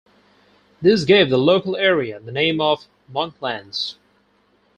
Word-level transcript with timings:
This 0.81 1.03
gave 1.03 1.29
the 1.29 1.37
local 1.37 1.75
area 1.75 2.19
the 2.19 2.31
name 2.31 2.59
of 2.59 2.87
Monklands. 3.07 3.99